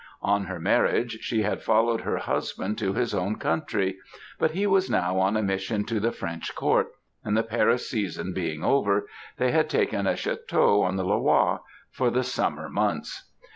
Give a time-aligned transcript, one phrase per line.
[0.23, 3.99] On her marriage, she had followed her husband to his own country;
[4.39, 6.87] but he was now on a mission to the French court;
[7.23, 11.59] and the Paris season being over, they had taken a château on the Loire,
[11.91, 13.29] for the summer months.